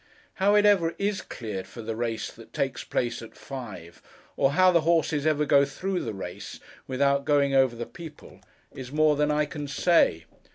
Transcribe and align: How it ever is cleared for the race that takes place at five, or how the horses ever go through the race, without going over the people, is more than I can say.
How 0.41 0.55
it 0.55 0.65
ever 0.65 0.95
is 0.97 1.21
cleared 1.21 1.67
for 1.67 1.83
the 1.83 1.95
race 1.95 2.31
that 2.31 2.53
takes 2.53 2.83
place 2.83 3.21
at 3.21 3.37
five, 3.37 4.01
or 4.35 4.53
how 4.53 4.71
the 4.71 4.81
horses 4.81 5.27
ever 5.27 5.45
go 5.45 5.63
through 5.63 5.99
the 5.99 6.11
race, 6.15 6.59
without 6.87 7.23
going 7.23 7.53
over 7.53 7.75
the 7.75 7.85
people, 7.85 8.41
is 8.71 8.91
more 8.91 9.15
than 9.15 9.29
I 9.29 9.45
can 9.45 9.67
say. 9.67 10.25